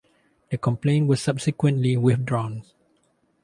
[0.49, 2.63] The complaint was subsequently withdrawn.